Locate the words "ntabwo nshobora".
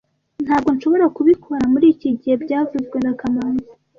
0.45-1.05